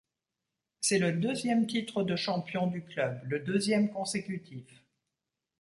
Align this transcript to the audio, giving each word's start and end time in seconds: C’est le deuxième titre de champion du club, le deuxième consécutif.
C’est 0.79 0.97
le 0.97 1.11
deuxième 1.11 1.67
titre 1.67 2.01
de 2.01 2.15
champion 2.15 2.65
du 2.65 2.81
club, 2.83 3.21
le 3.23 3.37
deuxième 3.39 3.91
consécutif. 3.93 4.65